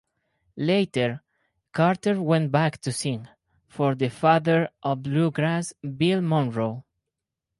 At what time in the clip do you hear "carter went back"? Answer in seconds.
1.73-2.79